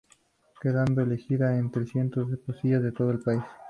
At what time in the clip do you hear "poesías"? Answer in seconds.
2.37-2.81